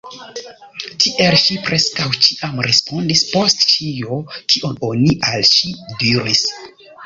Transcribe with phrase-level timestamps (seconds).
[1.03, 4.19] Tiel ŝi preskaŭ ĉiam respondis post ĉio,
[4.55, 6.47] kion oni al ŝi diris.